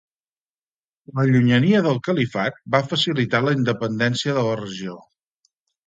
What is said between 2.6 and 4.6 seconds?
va facilitar la independència de